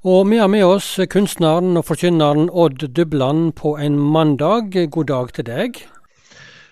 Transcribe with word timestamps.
Og 0.00 0.30
vi 0.30 0.38
har 0.40 0.48
med 0.48 0.64
oss 0.64 0.94
kunstneren 1.12 1.74
og 1.76 1.84
forkynneren 1.84 2.46
Odd 2.56 2.86
Dubland 2.96 3.50
på 3.58 3.74
en 3.76 3.98
mandag. 4.00 4.72
God 4.88 5.10
dag 5.10 5.32
til 5.36 5.44
deg. 5.44 5.82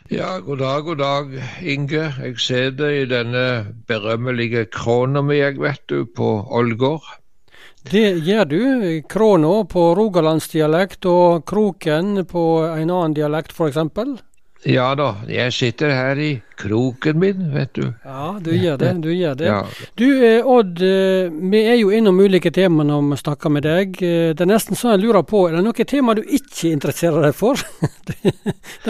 Ja, 0.09 0.39
god 0.41 0.63
dag, 0.63 0.85
god 0.87 0.97
dag, 0.97 1.35
Inge. 1.61 2.07
Jeg 2.25 2.39
sitter 2.41 2.89
i 2.89 3.05
denne 3.05 3.75
berømmelige 3.85 4.65
krona 4.73 5.21
mi, 5.21 5.43
jeg 5.43 5.61
vet 5.61 5.85
du, 5.93 6.07
på 6.09 6.31
Ålgård. 6.49 7.05
Det 7.93 8.25
gjør 8.25 8.49
du. 8.49 8.63
Krona 9.13 9.53
på 9.69 9.85
rogalandsdialekt 10.01 11.05
og 11.05 11.45
kroken 11.45 12.25
på 12.25 12.47
en 12.65 12.89
annen 12.89 13.19
dialekt, 13.19 13.53
f.eks. 13.53 13.77
Ja 14.67 14.89
da, 14.99 15.13
jeg 15.31 15.53
sitter 15.55 15.93
her 15.95 16.19
i 16.19 16.31
kroken 16.59 17.21
min, 17.23 17.45
vet 17.55 17.77
du. 17.79 17.85
Ja, 18.03 18.33
du 18.43 18.51
gjør 18.51 18.81
det. 18.81 18.91
Du 19.05 19.13
gjør 19.13 19.37
det. 19.39 19.47
Ja. 19.47 19.61
Du 19.95 20.07
eh, 20.27 20.43
Odd, 20.43 20.83
eh, 20.83 21.31
vi 21.31 21.61
er 21.63 21.79
jo 21.79 21.93
innom 21.95 22.19
ulike 22.19 22.51
tema 22.51 22.83
når 22.87 23.05
vi 23.13 23.21
snakker 23.23 23.55
med 23.55 23.63
deg. 23.69 24.03
Eh, 24.03 24.35
Det 24.35 24.43
er 24.43 24.51
nesten 24.51 24.79
sånn 24.79 24.97
jeg 24.97 25.05
lurer 25.05 25.23
på, 25.23 25.47
er 25.47 25.55
det 25.57 25.63
noen 25.63 25.89
tema 25.89 26.17
du 26.19 26.25
ikke 26.25 26.73
interesserer 26.73 27.29
deg 27.29 27.39
for? 27.39 27.63
det 28.09 28.35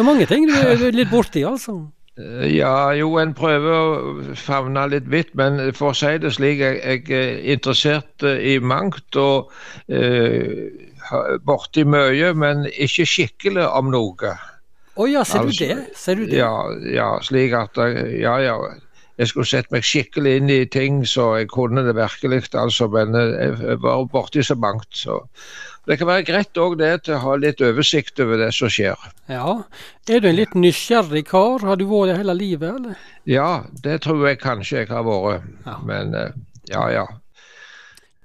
er 0.00 0.08
mange 0.08 0.24
ting 0.30 0.48
du 0.48 0.56
er 0.56 0.88
litt 0.96 1.12
borti, 1.12 1.44
altså. 1.44 1.76
Ja, 2.18 2.90
jo, 2.98 3.12
en 3.20 3.36
prøver 3.36 3.74
å 3.76 4.34
favne 4.40 4.88
litt 4.90 5.06
vidt, 5.12 5.36
men 5.38 5.60
for 5.76 5.92
å 5.92 5.94
si 5.94 6.16
det 6.18 6.32
slik, 6.34 6.64
jeg, 6.64 7.04
er 7.14 7.36
interessert 7.52 8.24
i 8.26 8.56
mangt 8.58 9.20
og 9.20 9.52
eh, 9.86 10.72
borti 11.46 11.84
mye, 11.86 12.32
men 12.34 12.66
ikke 12.72 13.06
skikkelig 13.06 13.68
om 13.68 13.92
noe. 13.94 14.32
Å 14.98 15.06
ja, 15.06 15.22
ser 15.24 15.44
du 15.46 15.52
Altså, 15.52 15.64
det? 15.70 15.96
Ser 15.96 16.18
du 16.18 16.26
det? 16.26 16.36
Ja, 16.40 16.52
ja, 16.90 17.08
slik 17.22 17.54
at 17.54 17.78
eh, 17.84 18.18
Ja, 18.22 18.36
ja. 18.42 18.58
Jeg 19.18 19.32
skulle 19.32 19.50
sett 19.50 19.70
meg 19.74 19.82
skikkelig 19.82 20.32
inn 20.38 20.50
i 20.54 20.60
ting 20.70 21.00
så 21.10 21.32
jeg 21.40 21.48
kunne 21.50 21.82
det 21.82 21.96
virkelig, 21.98 22.44
altså, 22.54 22.86
men 22.92 23.16
eh, 23.18 23.56
jeg 23.64 23.80
var 23.82 24.04
borti 24.12 24.44
så 24.46 24.54
mangt. 24.54 24.86
Så. 24.94 25.16
Det 25.90 25.96
kan 25.98 26.06
være 26.06 26.26
greit 26.28 26.60
òg 26.62 26.76
det 26.78 26.92
til 27.08 27.16
å 27.16 27.22
ha 27.24 27.34
litt 27.40 27.58
oversikt 27.66 28.20
over 28.22 28.38
det 28.38 28.52
som 28.54 28.70
skjer. 28.70 28.94
Ja. 29.26 29.56
Er 30.06 30.22
du 30.22 30.28
en 30.30 30.38
litt 30.38 30.54
nysgjerrig 30.54 31.24
kar? 31.32 31.66
Har 31.66 31.80
du 31.80 31.86
vært 31.90 32.12
det 32.12 32.18
hele 32.20 32.36
livet, 32.38 32.76
eller? 32.78 33.02
Ja, 33.26 33.48
det 33.82 34.00
tror 34.06 34.22
jeg 34.28 34.38
kanskje 34.42 34.84
jeg 34.84 34.92
har 34.94 35.02
vært, 35.08 35.50
Ja. 35.66 35.78
men 35.82 36.14
ja 36.70 36.86
ja 36.94 37.06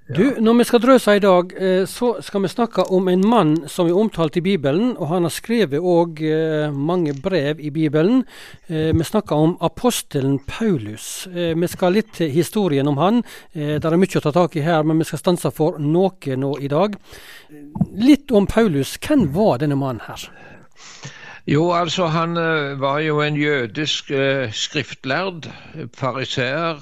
ja. 0.08 0.14
Du, 0.16 0.34
når 0.40 0.58
vi 0.58 0.64
skal 0.68 0.80
drøse 0.82 1.14
i 1.16 1.20
dag, 1.22 1.52
eh, 1.56 1.84
så 1.88 2.10
skal 2.22 2.42
vi 2.44 2.48
snakke 2.52 2.84
om 2.92 3.08
en 3.08 3.22
mann 3.28 3.54
som 3.72 3.88
er 3.88 3.96
omtalt 3.96 4.36
i 4.36 4.42
Bibelen, 4.44 4.96
og 4.98 5.08
han 5.08 5.24
har 5.24 5.32
skrevet 5.32 5.80
òg 5.80 6.20
mange 6.76 7.14
brev 7.22 7.60
i 7.60 7.70
Bibelen. 7.70 8.24
Eh, 8.68 8.92
Vi 8.92 9.04
snakker 9.04 9.36
om 9.36 9.56
apostelen 9.60 10.38
Paulus. 10.46 11.26
Eh, 11.26 11.54
Vi 11.56 11.66
skal 11.66 11.92
litt 11.92 12.12
til 12.12 12.30
historien 12.30 12.88
om 12.88 12.96
han. 13.00 13.22
Eh, 13.54 13.78
Det 13.80 13.84
er 13.84 13.96
mye 13.96 14.18
å 14.20 14.20
ta 14.20 14.30
tak 14.32 14.56
i 14.56 14.60
her, 14.60 14.82
men 14.82 14.98
vi 14.98 15.04
skal 15.04 15.18
stanse 15.18 15.50
for 15.50 15.78
noe 15.78 16.36
nå 16.36 16.58
i 16.60 16.68
dag. 16.68 16.96
Litt 17.96 18.30
om 18.32 18.46
Paulus. 18.46 18.98
Hvem 18.98 19.32
var 19.32 19.58
denne 19.58 19.76
mannen 19.76 20.00
her? 20.06 20.28
Jo, 21.46 21.72
altså 21.72 22.06
han 22.08 22.36
eh, 22.36 22.74
var 22.80 23.00
jo 23.00 23.20
en 23.20 23.36
jødisk 23.36 24.10
eh, 24.10 24.50
skriftlærd, 24.52 25.48
fariseer, 25.92 26.80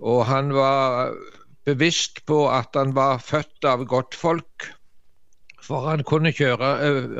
og 0.00 0.24
han 0.26 0.52
var 0.56 1.12
bevisst 1.64 2.24
på 2.26 2.48
at 2.48 2.68
han 2.74 2.94
var 2.94 3.18
født 3.18 3.64
av 3.64 3.84
godtfolk. 3.86 4.70
For 5.62 5.88
han 5.88 6.04
kunne 6.04 6.32
kjøre, 6.32 6.70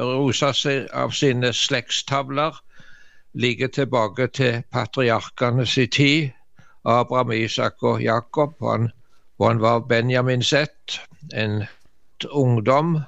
rosa 0.01 0.53
seg 0.57 0.89
av 0.97 1.13
sine 1.15 1.53
slektstavler 1.53 2.57
like 3.35 3.69
tilbake 3.69 4.27
til 4.27 4.63
patriarkene 4.73 5.67
sin 5.67 5.91
tid, 5.91 6.31
Abraham, 6.85 7.33
Isak 7.33 7.83
og 7.83 8.03
Jakob. 8.03 8.57
Han, 8.65 8.91
og 9.39 9.49
han 9.49 9.61
var 9.61 9.79
Benjamin 9.81 10.41
ett, 10.41 11.01
en 11.35 11.65
ungdom, 12.31 13.01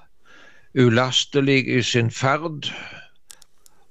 ulastelig 0.75 1.69
i 1.69 1.83
sin 1.83 2.11
ferd 2.11 2.71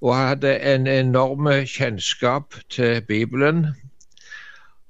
og 0.02 0.16
hadde 0.16 0.56
en 0.60 0.88
enorm 0.88 1.48
kjennskap 1.66 2.56
til 2.70 3.02
Bibelen. 3.02 3.68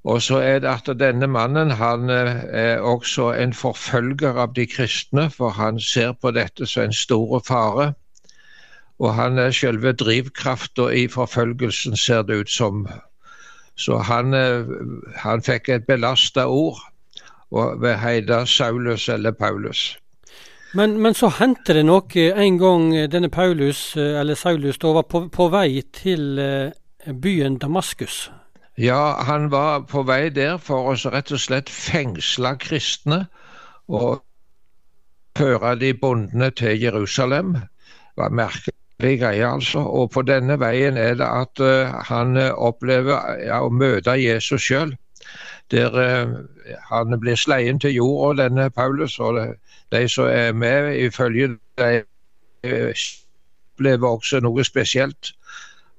Og 0.04 0.22
så 0.22 0.40
er 0.42 0.58
det 0.58 0.68
at 0.68 0.88
denne 0.98 1.26
mannen 1.30 1.70
han 1.78 2.10
eh, 2.10 2.42
er 2.50 2.80
også 2.80 3.30
en 3.38 3.52
forfølger 3.54 4.34
av 4.34 4.54
de 4.56 4.66
kristne, 4.66 5.28
for 5.30 5.54
han 5.54 5.80
ser 5.80 6.12
på 6.12 6.30
dette 6.34 6.66
som 6.66 6.88
en 6.88 6.92
stor 6.92 7.42
fare. 7.46 7.92
Og 8.98 9.14
han 9.14 9.38
er 9.38 9.50
selve 9.50 9.92
drivkrafta 9.92 10.88
i 10.90 11.06
forfølgelsen, 11.08 11.96
ser 11.96 12.22
det 12.22 12.40
ut 12.40 12.50
som. 12.50 12.86
Så 13.76 13.98
han, 13.98 14.34
eh, 14.34 14.66
han 15.22 15.42
fikk 15.42 15.68
et 15.68 15.86
belasta 15.86 16.46
ord 16.46 16.82
og 17.52 17.82
ved 17.82 17.96
heide 17.96 18.46
Saulus 18.46 19.08
eller 19.08 19.30
Paulus. 19.30 19.98
Men, 20.74 20.98
men 20.98 21.14
så 21.14 21.28
hendte 21.28 21.74
det 21.76 21.84
noe 21.84 22.28
en 22.32 22.58
gang 22.58 22.92
denne 23.12 23.28
Paulus, 23.28 23.92
eh, 23.96 24.18
eller 24.20 24.34
Saulus, 24.34 24.78
da 24.78 24.94
var 24.96 25.06
på, 25.06 25.26
på 25.28 25.48
vei 25.52 25.82
til 25.92 26.38
eh, 26.38 27.12
byen 27.12 27.58
Damaskus. 27.58 28.30
Ja, 28.78 29.22
han 29.22 29.50
var 29.50 29.80
på 29.80 30.02
vei 30.08 30.30
der 30.32 30.56
for 30.56 30.88
å 30.88 31.10
rett 31.12 31.32
og 31.32 31.40
slett 31.40 31.68
fengsle 31.68 32.54
kristne 32.56 33.26
og 33.88 34.22
føre 35.36 35.74
de 35.76 35.92
bondene 35.92 36.48
til 36.56 36.80
Jerusalem. 36.80 37.52
Det 37.52 38.16
var 38.16 38.32
merkelig 38.32 39.18
greie, 39.20 39.44
altså. 39.44 39.84
Og 39.84 40.10
på 40.10 40.22
denne 40.24 40.56
veien 40.60 40.96
er 40.96 41.18
det 41.20 41.28
at 41.28 41.60
uh, 41.60 41.92
han 42.08 42.36
eh, 42.36 42.52
opplever 42.52 43.44
ja, 43.44 43.60
å 43.60 43.68
møte 43.68 44.16
Jesus 44.16 44.64
sjøl. 44.64 44.96
Der 45.72 45.92
uh, 45.92 46.32
han 46.88 47.20
blir 47.20 47.36
sleien 47.36 47.80
til 47.80 47.98
jorda, 47.98 48.46
denne 48.46 48.70
Paulus, 48.70 49.18
og 49.18 49.36
de 49.92 50.08
som 50.08 50.32
er 50.32 50.52
med 50.56 50.96
ifølge 50.96 51.58
de 51.76 51.92
opplever 53.76 54.08
også 54.08 54.40
noe 54.40 54.64
spesielt. 54.64 55.34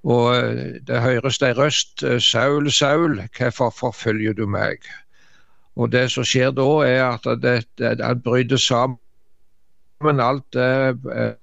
Og 0.03 0.35
eh, 0.35 0.79
det 0.87 1.01
høres 1.01 1.41
ei 1.41 1.53
røst. 1.55 2.03
eh, 2.03 2.19
Saul, 2.21 2.71
Saul, 2.71 3.21
hvorfor 3.37 3.69
forfølger 3.69 4.33
du 4.33 4.45
meg? 4.47 4.83
Og 5.75 5.91
det 5.91 6.11
som 6.11 6.25
skjer 6.27 6.51
da, 6.51 6.67
er 6.85 7.03
at 7.07 7.41
det, 7.41 7.65
det, 7.77 7.95
han 8.03 8.21
bryter 8.21 8.57
sammen 8.57 10.19
alt 10.21 10.45
det 10.53 10.99
eh, 11.15 11.33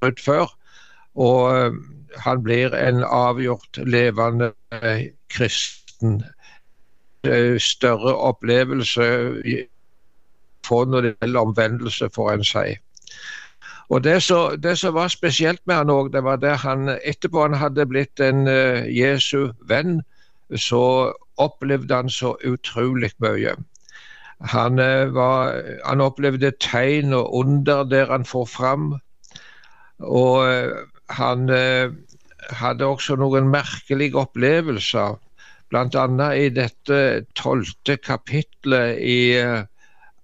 brutt 0.00 0.20
før. 0.20 0.54
Og 1.16 1.76
han 2.24 2.42
blir 2.44 2.74
en 2.76 3.02
avgjort 3.04 3.78
levende 3.84 4.52
kristen. 5.32 6.22
Større 7.58 8.12
opplevelse 8.14 9.06
få 10.66 10.84
når 10.84 11.00
det 11.00 11.14
gjelder 11.20 11.40
omvendelse, 11.40 12.10
får 12.14 12.32
en 12.32 12.44
si. 12.44 12.76
Og 13.88 14.02
det 14.04 14.22
som 14.22 14.94
var 14.94 15.08
spesielt 15.08 15.60
med 15.66 15.76
han 15.78 15.92
òg, 15.94 16.10
det 16.12 16.24
var 16.26 16.40
det 16.42 16.56
han 16.64 16.90
etterpå 16.96 17.44
han 17.44 17.54
hadde 17.54 17.86
blitt 17.86 18.20
en 18.20 18.48
uh, 18.50 18.82
Jesu 18.90 19.52
venn, 19.70 20.00
så 20.50 21.12
opplevde 21.42 21.94
han 21.94 22.10
så 22.10 22.34
utrolig 22.46 23.12
mye. 23.22 23.54
Han, 24.52 24.78
eh, 24.78 25.08
var, 25.14 25.54
han 25.84 26.00
opplevde 26.04 26.52
tegn 26.60 27.14
og 27.16 27.34
under 27.34 27.84
der 27.88 28.10
han 28.12 28.24
får 28.24 28.44
fram. 28.46 28.84
Og 29.98 30.44
eh, 30.44 30.76
han 31.08 31.48
hadde 32.50 32.86
også 32.86 33.16
noen 33.16 33.48
merkelige 33.48 34.18
opplevelser, 34.20 35.16
bl.a. 35.70 36.28
i 36.36 36.48
dette 36.54 37.00
tolvte 37.34 37.96
kapitlet 37.96 39.00
i 39.00 39.20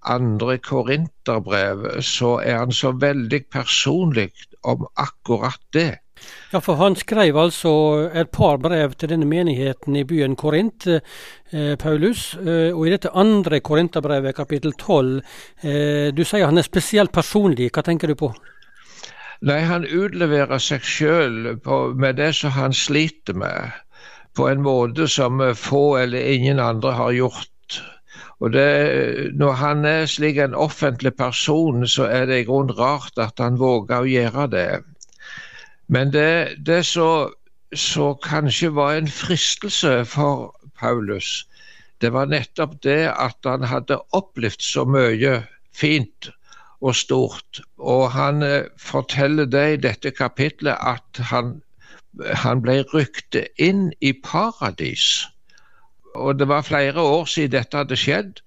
andre 0.05 0.57
Korinterbrev, 0.57 2.01
så 2.01 2.37
er 2.43 2.57
han 2.63 2.71
så 2.71 2.91
veldig 2.91 3.45
personlig 3.51 4.31
om 4.63 4.87
akkurat 4.95 5.61
det. 5.73 6.03
Ja, 6.53 6.59
for 6.61 6.77
han 6.77 6.95
skrev 6.95 7.37
altså 7.37 7.71
et 8.13 8.29
par 8.31 8.59
brev 8.61 8.93
til 8.97 9.09
denne 9.09 9.25
menigheten 9.27 9.95
i 9.97 10.05
byen 10.07 10.35
Korint, 10.39 10.87
eh, 10.87 11.75
Paulus. 11.79 12.35
Eh, 12.37 12.69
og 12.71 12.87
i 12.87 12.93
dette 12.93 13.11
andre 13.15 13.59
Korinterbrevet, 13.59 14.35
kapittel 14.35 14.73
12, 14.73 15.21
eh, 15.63 16.11
du 16.13 16.23
sier 16.23 16.45
han 16.45 16.57
er 16.57 16.67
spesielt 16.67 17.11
personlig. 17.11 17.71
Hva 17.73 17.83
tenker 17.83 18.07
du 18.07 18.15
på? 18.15 18.33
Nei, 19.41 19.59
han 19.67 19.83
utleverer 19.83 20.61
seg 20.61 20.85
sjøl 20.87 21.57
med 21.99 22.15
det 22.15 22.31
som 22.37 22.53
han 22.55 22.73
sliter 22.73 23.35
med, 23.35 23.73
på 24.37 24.47
en 24.47 24.61
måte 24.63 25.07
som 25.11 25.41
få 25.55 25.97
eller 26.05 26.31
ingen 26.31 26.59
andre 26.59 26.93
har 26.95 27.11
gjort. 27.11 27.52
Og 28.43 28.51
det, 28.53 29.35
Når 29.39 29.51
han 29.51 29.85
er 29.85 30.05
slik 30.05 30.37
en 30.37 30.53
offentlig 30.53 31.13
person, 31.15 31.87
så 31.87 32.03
er 32.03 32.25
det 32.25 32.39
i 32.41 32.43
grunnen 32.43 32.75
rart 32.79 33.15
at 33.17 33.39
han 33.39 33.59
våger 33.59 34.03
å 34.03 34.09
gjøre 34.09 34.47
det. 34.51 34.83
Men 35.87 36.11
det, 36.11 36.59
det 36.65 36.81
som 36.85 38.17
kanskje 38.23 38.73
var 38.75 38.97
en 38.97 39.07
fristelse 39.07 40.03
for 40.05 40.51
Paulus, 40.79 41.47
det 42.01 42.11
var 42.11 42.27
nettopp 42.27 42.81
det 42.83 43.13
at 43.15 43.47
han 43.47 43.63
hadde 43.63 44.01
opplevd 44.11 44.59
så 44.59 44.83
mye 44.83 45.37
fint 45.71 46.27
og 46.83 46.95
stort. 46.99 47.61
Og 47.79 48.09
han 48.11 48.43
eh, 48.43 48.67
forteller 48.75 49.47
det 49.47 49.67
i 49.73 49.81
dette 49.87 50.11
kapitlet 50.11 50.75
at 50.83 51.23
han, 51.31 51.61
han 52.43 52.59
ble 52.65 52.81
ryktet 52.91 53.55
inn 53.55 53.93
i 54.01 54.11
paradis. 54.25 55.23
Og 56.15 56.39
det 56.39 56.47
var 56.47 56.65
flere 56.65 57.01
år 57.01 57.25
siden 57.29 57.57
dette 57.57 57.77
hadde 57.77 57.99
skjedd. 57.99 58.41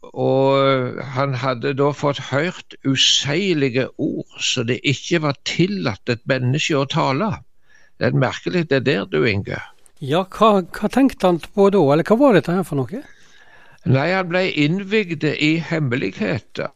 og 0.00 0.96
han 1.14 1.34
hadde 1.36 1.74
da 1.76 1.90
fått 1.92 2.18
hørt 2.30 2.74
useilige 2.88 3.84
ord, 4.00 4.38
så 4.40 4.64
det 4.64 4.78
ikke 4.80 5.20
var 5.26 5.36
tillatt 5.44 6.08
et 6.08 6.22
menneske 6.24 6.78
å 6.78 6.86
tale. 6.88 7.28
Det 8.00 8.08
er 8.08 8.16
merkelig 8.16 8.64
det 8.70 8.78
er 8.78 8.86
der 8.86 9.04
du, 9.12 9.24
Inge. 9.28 9.60
Ja, 10.00 10.22
hva, 10.24 10.62
hva, 10.64 10.88
tenkte 10.88 11.28
han 11.28 11.38
på 11.44 11.68
da, 11.68 11.82
eller 11.92 12.08
hva 12.08 12.16
var 12.16 12.38
dette 12.38 12.54
her 12.56 12.64
for 12.64 12.80
noe? 12.80 13.02
Nei, 13.84 14.06
han 14.12 14.28
ble 14.32 14.46
innvigd 14.48 15.24
i 15.28 15.58
hemmeligheter 15.60 16.72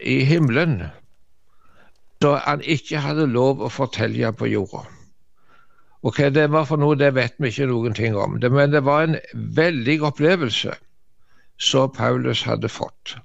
i 0.00 0.18
himmelen, 0.28 0.90
så 2.20 2.36
han 2.44 2.60
ikke 2.60 3.00
hadde 3.04 3.26
lov 3.32 3.64
å 3.64 3.72
fortelle 3.72 4.32
på 4.36 4.52
jorda. 4.52 4.84
Og 6.02 6.16
hva 6.16 6.28
det 6.30 6.50
var 6.52 6.66
for 6.68 6.80
noe, 6.80 6.96
det 6.98 7.14
vet 7.16 7.34
vi 7.38 7.48
ikke 7.50 7.68
noen 7.70 7.94
ting 7.96 8.16
om. 8.16 8.36
Men 8.40 8.72
det 8.72 8.84
var 8.84 9.06
en 9.06 9.16
veldig 9.34 10.02
opplevelse 10.10 10.74
som 11.58 11.92
Paulus 11.92 12.42
hadde 12.42 12.68
fått. 12.68 13.16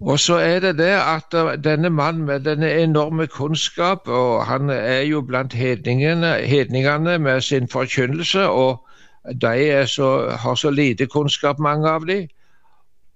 Og 0.00 0.20
så 0.22 0.38
er 0.38 0.60
det 0.60 0.76
det 0.78 0.94
at 0.94 1.34
denne 1.64 1.90
mannen 1.90 2.24
med 2.26 2.44
denne 2.46 2.70
enorme 2.70 3.26
kunnskap, 3.26 4.08
og 4.08 4.46
han 4.46 4.70
er 4.70 5.00
jo 5.02 5.20
blant 5.20 5.52
hedningene, 5.52 7.18
med 7.18 7.40
sin 7.40 7.68
forkynnelse, 7.68 8.48
og 8.48 8.86
de 9.42 9.86
så, 9.86 10.30
har 10.30 10.54
så 10.54 10.70
lite 10.70 11.06
kunnskap, 11.06 11.58
mange 11.58 11.88
av 11.88 12.06
dem. 12.06 12.28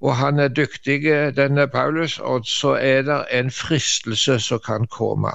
Og 0.01 0.17
han 0.17 0.39
er 0.39 0.49
dyktig, 0.49 1.05
denne 1.37 1.69
Paulus, 1.69 2.19
og 2.19 2.47
så 2.47 2.75
er 2.75 3.03
det 3.03 3.25
en 3.31 3.51
fristelse 3.51 4.41
som 4.41 4.59
kan 4.67 4.87
komme. 4.87 5.31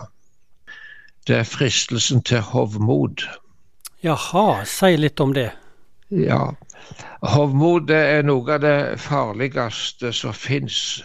Det 1.27 1.35
er 1.35 1.43
fristelsen 1.43 2.23
til 2.23 2.39
hovmod. 2.39 3.25
Jaha, 4.03 4.63
si 4.65 4.95
litt 4.95 5.19
om 5.19 5.33
det. 5.35 5.49
Ja, 6.09 6.53
Hovmod 7.21 7.89
er 7.91 8.21
noe 8.23 8.53
av 8.55 8.61
det 8.63 8.99
farligste 9.01 10.13
som 10.15 10.33
fins. 10.33 11.01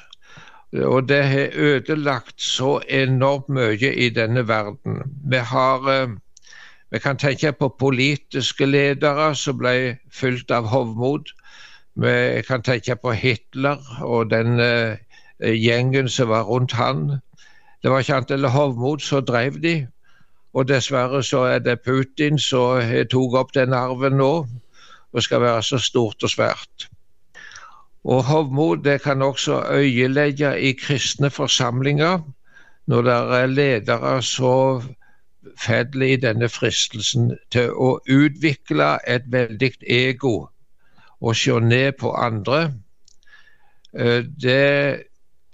Og 0.72 1.08
det 1.08 1.20
har 1.26 1.56
ødelagt 1.68 2.40
så 2.40 2.76
enormt 2.88 3.48
mye 3.52 3.90
i 3.92 4.08
denne 4.14 4.44
verden. 4.48 5.02
Vi 5.24 5.40
har 5.52 5.88
eh, 5.90 6.14
Vi 6.92 6.98
kan 6.98 7.16
tenke 7.16 7.52
på 7.52 7.68
politiske 7.80 8.66
ledere 8.66 9.34
som 9.34 9.56
ble 9.56 9.96
fylt 10.12 10.50
av 10.50 10.66
hovmod. 10.68 11.30
Vi 11.96 12.42
kan 12.48 12.62
tenke 12.62 12.96
på 12.96 13.14
Hitler 13.16 13.80
og 14.04 14.28
den 14.30 14.60
uh, 14.60 15.00
gjengen 15.40 16.08
som 16.08 16.28
var 16.28 16.42
rundt 16.42 16.72
han. 16.72 17.22
Det 17.82 17.90
var 17.90 18.04
ikke 18.04 18.18
annet 18.18 18.34
enn 18.36 18.44
hovmod 18.44 19.00
som 19.00 19.24
drev 19.24 19.56
de. 19.62 19.86
Og 20.52 20.68
dessverre 20.68 21.22
så 21.22 21.44
er 21.48 21.58
det 21.58 21.80
Putin 21.80 22.38
som 22.38 22.82
tok 23.10 23.34
opp 23.40 23.54
den 23.54 23.72
arven 23.72 24.18
nå 24.20 24.32
og 25.12 25.22
skal 25.22 25.40
være 25.40 25.62
så 25.62 25.78
stort 25.78 26.22
og 26.22 26.30
svært. 26.30 26.88
Og 28.04 28.24
hovmod 28.24 28.82
det 28.84 29.00
kan 29.02 29.22
også 29.22 29.62
øyelegge 29.70 30.60
i 30.60 30.72
kristne 30.72 31.30
forsamlinger 31.30 32.18
når 32.86 33.02
det 33.02 33.12
er 33.12 33.46
ledere 33.46 34.22
så 34.22 34.82
faller 35.66 36.06
i 36.06 36.16
denne 36.16 36.48
fristelsen 36.48 37.32
til 37.50 37.70
å 37.70 37.98
utvikle 38.10 38.96
et 39.08 39.28
veldig 39.32 39.72
ego 39.88 40.34
og 41.20 41.36
se 41.36 41.60
ned 41.60 41.92
på 42.00 42.12
andre. 42.18 42.72
Eh, 43.94 44.24
det, 44.42 45.04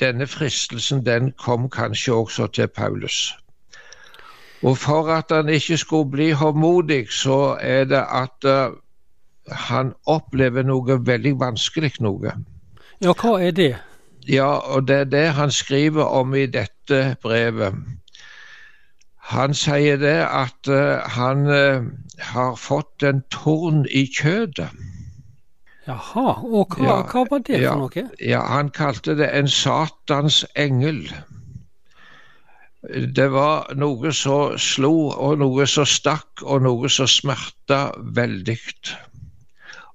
denne 0.00 0.26
fristelsen 0.26 1.04
den 1.06 1.32
kom 1.32 1.68
kanskje 1.70 2.14
også 2.14 2.46
til 2.46 2.68
Paulus. 2.68 3.34
Og 4.62 4.78
For 4.78 5.10
at 5.14 5.30
han 5.30 5.48
ikke 5.48 5.76
skulle 5.76 6.10
bli 6.10 6.30
håndmodig, 6.30 7.12
så 7.12 7.56
er 7.60 7.84
det 7.84 8.02
at 8.10 8.44
uh, 8.44 8.74
han 9.52 9.92
opplever 10.06 10.62
noe 10.66 10.98
veldig 11.06 11.36
vanskelig 11.40 11.92
noe. 12.00 12.32
Ja, 13.00 13.14
hva 13.14 13.38
er 13.38 13.54
det? 13.54 13.76
Ja, 14.28 14.50
og 14.74 14.88
det 14.88 14.96
er 14.96 15.04
det 15.04 15.28
han 15.38 15.50
skriver 15.50 16.04
om 16.04 16.34
i 16.34 16.46
dette 16.46 17.16
brevet. 17.22 17.74
Han 19.30 19.54
sier 19.54 19.96
det 19.96 20.18
at 20.26 20.68
uh, 20.68 21.06
han 21.16 21.46
uh, 21.46 21.86
har 22.18 22.54
fått 22.56 23.02
en 23.02 23.22
torn 23.30 23.86
i 23.90 24.08
kjødet. 24.10 24.70
Jaha, 25.88 26.34
og 26.44 26.74
hva, 26.76 26.84
ja, 26.84 26.96
hva 27.08 27.24
var 27.30 27.44
det 27.46 27.62
ja, 27.62 27.72
for 27.72 27.86
noe? 27.86 28.08
Ja, 28.20 28.42
Han 28.44 28.68
kalte 28.76 29.14
det 29.16 29.30
en 29.32 29.48
Satans 29.48 30.42
engel. 30.56 31.06
Det 32.88 33.26
var 33.28 33.74
noe 33.76 34.12
som 34.16 34.54
slo, 34.56 35.10
og 35.12 35.42
noe 35.42 35.66
som 35.68 35.84
stakk, 35.84 36.40
og 36.42 36.62
noe 36.64 36.88
som 36.88 37.08
smerta 37.10 37.90
veldig. 38.16 38.56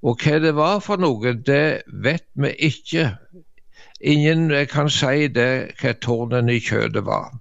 Og 0.04 0.22
hva 0.22 0.40
det 0.44 0.52
var 0.54 0.82
for 0.86 1.02
noe, 1.02 1.34
det 1.34 1.84
vet 2.06 2.28
vi 2.38 2.52
ikke. 2.70 3.08
Ingen 4.04 4.52
kan 4.70 4.92
si 4.94 5.30
det 5.32 5.74
hva 5.80 5.94
tårnen 6.06 6.52
i 6.54 6.60
kjødet 6.62 7.06
var. 7.08 7.32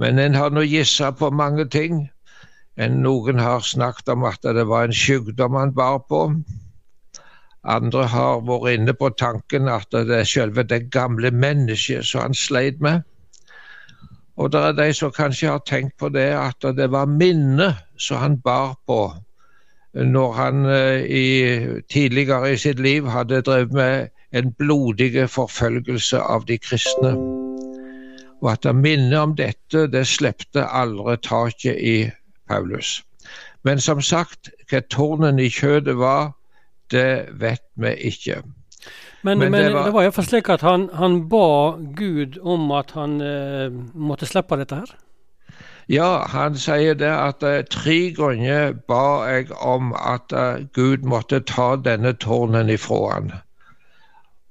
Men 0.00 0.18
en 0.18 0.34
har 0.34 0.50
nå 0.50 0.64
gissa 0.64 1.12
på 1.12 1.30
mange 1.30 1.68
ting. 1.70 2.08
En, 2.80 3.02
noen 3.04 3.38
har 3.38 3.60
snakket 3.60 4.08
om 4.14 4.24
at 4.24 4.42
det 4.42 4.64
var 4.66 4.88
en 4.88 4.96
sykdom 4.96 5.58
han 5.60 5.74
bar 5.76 6.00
på. 6.08 6.24
Andre 7.68 8.06
har 8.08 8.40
vært 8.48 8.78
inne 8.78 8.96
på 8.96 9.12
tanken 9.20 9.68
at 9.68 9.92
det 9.92 10.22
er 10.22 10.28
selve 10.28 10.64
det 10.64 10.88
gamle 10.90 11.30
mennesket 11.30 12.08
som 12.08 12.24
han 12.24 12.34
sleit 12.34 12.80
med. 12.80 13.04
Og 14.40 14.52
det 14.52 14.60
er 14.60 14.72
de 14.72 14.92
som 14.96 15.12
kanskje 15.12 15.50
har 15.52 15.64
tenkt 15.68 15.98
på 16.00 16.08
det 16.08 16.30
at 16.32 16.64
det 16.76 16.88
var 16.92 17.10
minnet 17.10 17.76
som 18.00 18.22
han 18.22 18.38
bar 18.40 18.78
på 18.88 19.02
når 19.94 20.32
han 20.32 20.66
eh, 20.70 21.02
i, 21.04 21.26
tidligere 21.90 22.52
i 22.52 22.56
sitt 22.56 22.78
liv 22.78 23.08
hadde 23.10 23.42
drevet 23.42 23.72
med 23.72 24.08
en 24.32 24.52
blodig 24.58 25.28
forfølgelse 25.30 26.20
av 26.22 26.46
de 26.46 26.58
kristne. 26.58 27.10
Og 28.40 28.52
at 28.52 28.68
minnet 28.76 29.18
om 29.18 29.34
dette, 29.36 29.88
det 29.90 30.06
slepte 30.06 30.64
aldri 30.64 31.16
taket 31.26 31.76
i 31.82 31.96
Paulus. 32.48 33.00
Men 33.62 33.80
som 33.80 34.00
sagt, 34.00 34.48
hva 34.70 34.80
tårnen 34.80 35.42
i 35.42 35.50
kjødet 35.50 35.98
var, 35.98 36.32
det 36.90 37.28
vet 37.42 37.66
vi 37.76 37.92
ikke. 38.08 38.40
Men, 39.22 39.38
men, 39.38 39.50
men 39.50 39.64
det 39.64 39.74
var, 39.74 39.84
det 39.84 39.92
var 39.92 40.06
iallfall 40.06 40.26
slik 40.26 40.48
at 40.48 40.62
han, 40.64 40.88
han, 40.96 41.20
ba 41.28 41.76
Gud 41.96 42.38
om 42.40 42.70
at 42.72 42.94
han 42.96 43.20
eh, 43.20 43.68
måtte 43.92 44.28
slippe 44.28 44.56
dette 44.56 44.78
her? 44.80 44.94
Ja, 45.90 46.24
han 46.30 46.54
sier 46.54 46.94
det 46.94 47.10
at 47.10 47.42
uh, 47.42 47.60
tre 47.66 48.12
ganger 48.14 48.76
ba 48.88 49.26
jeg 49.26 49.50
om 49.58 49.90
at 49.98 50.32
uh, 50.32 50.62
Gud 50.72 51.02
måtte 51.02 51.40
ta 51.42 51.74
denne 51.82 52.12
tårnen 52.14 52.70
ifra 52.70 53.00
han. 53.10 53.32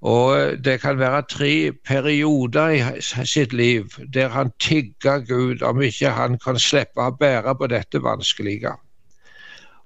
Og 0.03 0.33
uh, 0.35 0.57
det 0.59 0.81
kan 0.83 0.99
være 0.99 1.21
tre 1.31 1.53
perioder 1.87 2.75
i 2.75 2.83
sitt 3.23 3.55
liv 3.55 3.95
der 4.13 4.35
han 4.35 4.51
tigger 4.59 5.23
Gud 5.23 5.63
om 5.63 5.81
ikke 5.81 6.11
han 6.11 6.35
kan 6.43 6.59
slippe 6.59 7.07
å 7.07 7.15
bære 7.15 7.55
på 7.55 7.71
dette 7.71 8.03
vanskelige. 8.03 8.75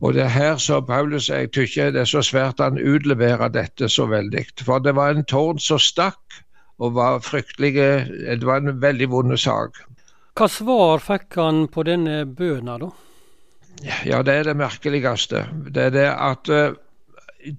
Og 0.01 0.13
det 0.13 0.23
er 0.23 0.33
her 0.33 0.57
så 0.57 0.81
Paulus 0.81 1.29
jeg 1.29 1.51
tykker 1.51 1.91
det 1.91 2.01
er 2.01 2.09
så 2.09 2.21
svært 2.25 2.59
han 2.63 2.79
utleverer 2.79 3.51
dette 3.53 3.89
så 3.89 4.05
veldig. 4.09 4.45
For 4.65 4.79
det 4.79 4.95
var 4.95 5.13
en 5.13 5.25
tårn 5.25 5.59
som 5.59 5.79
stakk 5.79 6.41
og 6.79 6.95
var 6.95 7.19
fryktelige 7.19 8.05
Det 8.39 8.45
var 8.45 8.57
en 8.57 8.81
veldig 8.81 9.09
vond 9.09 9.37
sak. 9.37 9.77
Hva 10.33 10.47
svar 10.49 10.99
fikk 10.99 11.37
han 11.37 11.67
på 11.69 11.83
denne 11.85 12.25
bøna, 12.25 12.79
da? 12.81 12.89
Ja, 14.05 14.21
det 14.21 14.33
er 14.33 14.43
det 14.43 14.57
merkeligste. 14.57 15.45
Det 15.75 15.83
er 15.83 15.89
det 15.93 16.09
at 16.09 16.49
uh, 16.49 16.75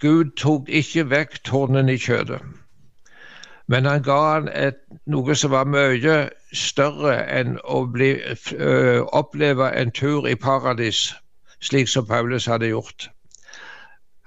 Gud 0.00 0.34
tok 0.36 0.68
ikke 0.68 1.06
vekk 1.10 1.42
tårnen 1.44 1.88
i 1.88 1.96
kjødet. 1.98 2.40
Men 3.66 3.86
han 3.86 4.02
ga 4.02 4.18
han 4.34 4.48
et, 4.52 4.82
noe 5.06 5.34
som 5.34 5.54
var 5.54 5.68
mye 5.70 6.16
større 6.52 7.16
enn 7.32 7.56
å 7.64 7.84
bli, 7.86 8.10
uh, 8.58 9.06
oppleve 9.12 9.70
en 9.70 9.94
tur 9.94 10.28
i 10.28 10.34
paradis, 10.34 11.14
slik 11.64 11.88
som 11.88 12.06
Paulus 12.06 12.46
hadde 12.46 12.70
gjort. 12.72 13.08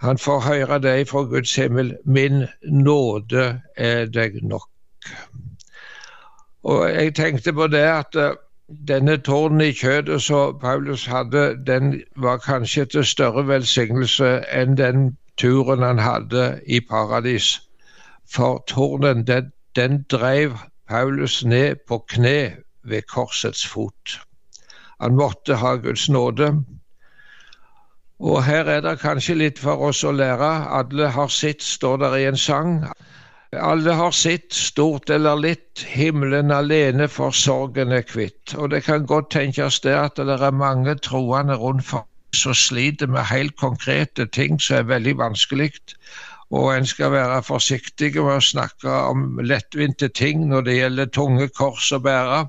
Han 0.01 0.17
får 0.17 0.39
høre 0.45 0.79
deg 0.81 1.07
fra 1.09 1.23
Guds 1.29 1.55
himmel. 1.55 1.95
Min 2.05 2.45
nåde 2.63 3.61
er 3.77 4.05
deg 4.05 4.41
nok. 4.43 4.69
Og 6.63 6.83
jeg 6.89 7.15
tenkte 7.15 7.53
på 7.53 7.67
det 7.67 7.85
at 7.85 8.15
uh, 8.15 8.35
denne 8.87 9.17
tårnen 9.17 9.61
i 9.61 9.71
kjødet 9.71 10.21
som 10.21 10.59
Paulus 10.59 11.05
hadde, 11.05 11.55
den 11.67 12.01
var 12.15 12.37
kanskje 12.43 12.85
til 12.85 13.05
større 13.05 13.47
velsignelse 13.47 14.41
enn 14.51 14.77
den 14.77 15.13
turen 15.37 15.85
han 15.85 16.01
hadde 16.03 16.59
i 16.67 16.79
paradis. 16.79 17.61
For 18.27 18.63
tårnen, 18.67 19.23
den, 19.27 19.53
den 19.75 20.03
drev 20.11 20.57
Paulus 20.87 21.45
ned 21.45 21.75
på 21.87 22.03
kne 22.09 22.57
ved 22.83 23.07
korsets 23.07 23.65
fot. 23.67 24.19
Han 24.99 25.15
måtte 25.15 25.55
ha 25.55 25.75
Guds 25.75 26.09
nåde. 26.09 26.51
Og 28.19 28.43
her 28.43 28.65
er 28.65 28.81
det 28.81 28.97
kanskje 28.99 29.35
litt 29.37 29.59
for 29.61 29.77
oss 29.89 30.01
å 30.03 30.11
lære. 30.11 30.49
Alle 30.79 31.11
har 31.13 31.29
sitt, 31.29 31.61
står 31.61 31.99
der 32.01 32.15
i 32.17 32.25
en 32.25 32.37
sang. 32.37 32.79
Alle 33.53 33.93
har 33.93 34.11
sitt, 34.11 34.53
stort 34.53 35.09
eller 35.13 35.37
litt, 35.37 35.83
himmelen 35.85 36.51
alene 36.51 37.07
for 37.07 37.31
sorgen 37.31 37.93
er 37.93 38.01
kvitt. 38.01 38.55
Og 38.57 38.71
det 38.73 38.83
kan 38.89 39.05
godt 39.05 39.29
tenkes 39.31 39.79
det 39.85 39.93
at 39.95 40.17
det 40.17 40.39
er 40.41 40.51
mange 40.51 40.97
troende 40.97 41.55
rundt 41.61 41.85
for 41.85 42.07
som 42.35 42.53
sliter 42.53 43.07
med 43.07 43.23
helt 43.23 43.55
konkrete 43.55 44.25
ting 44.25 44.59
som 44.59 44.77
er 44.77 44.89
veldig 44.89 45.17
vanskelig. 45.17 45.71
Og 46.51 46.73
en 46.75 46.85
skal 46.85 47.11
være 47.11 47.43
forsiktig 47.43 48.13
med 48.15 48.37
å 48.37 48.43
snakke 48.43 48.91
om 49.11 49.39
lettvinte 49.43 50.09
ting 50.09 50.47
når 50.49 50.65
det 50.67 50.77
gjelder 50.77 51.13
tunge 51.15 51.47
kors 51.55 51.91
å 51.95 52.01
bære. 52.03 52.45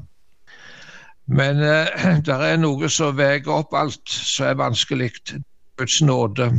Men 1.29 1.63
eh, 1.63 2.19
det 2.27 2.41
er 2.51 2.57
noe 2.57 2.89
som 2.89 3.17
veier 3.19 3.49
opp 3.53 3.75
alt 3.77 4.03
som 4.09 4.49
er 4.49 4.59
vanskelig. 4.59 5.13
Guds 5.79 6.03
nåde. 6.03 6.53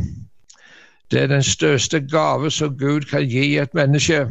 Det 1.11 1.21
er 1.21 1.27
den 1.27 1.43
største 1.43 1.99
gave 2.01 2.51
som 2.51 2.77
Gud 2.77 3.01
kan 3.01 3.27
gi 3.27 3.57
et 3.57 3.73
menneske. 3.73 4.27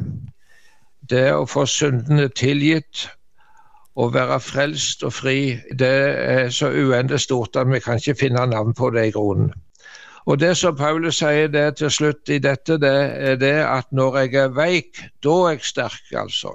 Det 1.10 1.32
å 1.34 1.46
få 1.46 1.66
syndene 1.66 2.28
tilgitt 2.28 3.08
og 3.98 4.14
være 4.14 4.40
frelst 4.40 5.02
og 5.02 5.12
fri, 5.12 5.58
det 5.78 5.94
er 6.22 6.50
så 6.54 6.70
uendelig 6.70 7.20
stort 7.26 7.56
at 7.56 7.66
vi 7.70 7.80
kan 7.82 7.98
ikke 7.98 8.20
finne 8.20 8.46
navn 8.46 8.74
på 8.74 8.90
det 8.94 9.08
i 9.08 9.16
grunnen. 9.16 9.50
Og 10.28 10.40
Det 10.40 10.56
som 10.56 10.76
Paulus 10.76 11.18
sier 11.22 11.48
det 11.48 11.76
til 11.80 11.90
slutt 11.90 12.28
i 12.28 12.38
dette, 12.38 12.76
det 12.78 12.96
er 13.30 13.36
det 13.40 13.56
at 13.64 13.86
når 13.92 14.18
jeg 14.18 14.34
er 14.34 14.48
veik, 14.52 15.00
da 15.24 15.36
er 15.48 15.56
jeg 15.56 15.64
sterk, 15.64 16.04
altså. 16.12 16.52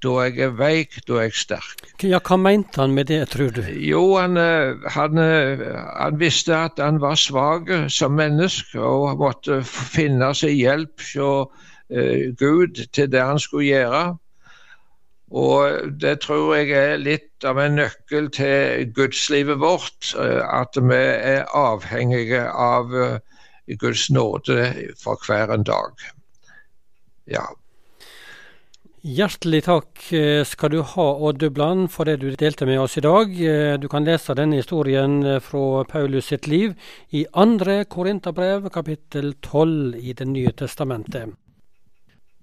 Da 0.00 0.12
jeg 0.24 0.38
er 0.40 0.52
veik, 0.56 0.94
da 1.04 1.18
er 1.20 1.26
jeg 1.28 1.36
sterk. 1.36 1.82
Ja, 2.08 2.22
Hva 2.24 2.38
mente 2.40 2.80
han 2.80 2.94
med 2.96 3.10
det, 3.10 3.20
tror 3.34 3.50
du? 3.52 3.60
Jo, 3.68 4.16
han, 4.16 4.38
eh, 4.40 4.80
han, 4.94 5.18
eh, 5.20 5.60
han 5.98 6.16
visste 6.20 6.56
at 6.56 6.80
han 6.80 7.02
var 7.02 7.18
svak 7.20 7.68
som 7.92 8.16
menneske 8.16 8.80
og 8.80 9.20
måtte 9.20 9.60
finne 9.66 10.32
seg 10.34 10.56
hjelp 10.56 11.04
fra 11.04 11.28
uh, 11.44 12.24
Gud 12.40 12.80
til 12.96 13.12
det 13.12 13.20
han 13.20 13.42
skulle 13.42 13.68
gjøre. 13.68 14.02
Og 15.30 15.92
det 16.00 16.16
tror 16.24 16.56
jeg 16.56 16.72
er 16.74 16.96
litt 16.98 17.44
av 17.46 17.60
en 17.60 17.76
nøkkel 17.78 18.32
til 18.34 18.88
gudslivet 18.96 19.60
vårt, 19.60 20.14
at 20.16 20.74
vi 20.80 20.98
er 20.98 21.44
avhengige 21.54 22.48
av 22.50 22.90
Guds 23.78 24.08
nåde 24.10 24.72
for 24.98 25.20
hver 25.26 25.54
en 25.54 25.62
dag. 25.62 26.08
Ja. 27.30 27.46
Hjertelig 29.00 29.62
takk 29.64 30.10
eh, 30.12 30.42
skal 30.44 30.74
du 30.74 30.82
ha, 30.84 31.06
Odd 31.24 31.38
Dubland, 31.40 31.86
for 31.88 32.04
det 32.04 32.18
du 32.20 32.26
delte 32.36 32.66
med 32.68 32.82
oss 32.82 32.98
i 33.00 33.04
dag. 33.06 33.32
Du 33.80 33.86
kan 33.88 34.04
lese 34.04 34.36
denne 34.36 34.60
historien 34.60 35.22
fra 35.40 35.86
Paulus 35.88 36.28
sitt 36.28 36.44
liv 36.44 36.76
i 37.16 37.24
andre 37.32 37.86
Korinterbrev, 37.88 38.68
kapittel 38.68 39.32
12 39.40 39.96
i 39.96 40.12
Det 40.12 40.28
nye 40.28 40.52
testamentet. 40.52 41.32